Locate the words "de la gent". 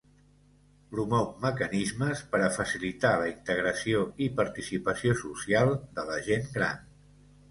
5.99-6.49